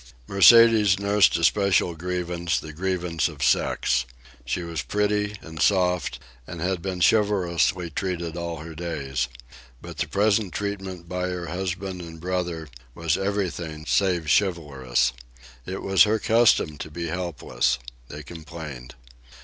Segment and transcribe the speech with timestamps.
[0.27, 4.05] Mercedes nursed a special grievance—the grievance of sex.
[4.45, 9.27] She was pretty and soft, and had been chivalrously treated all her days.
[9.79, 15.13] But the present treatment by her husband and brother was everything save chivalrous.
[15.67, 17.77] It was her custom to be helpless.
[18.07, 18.95] They complained.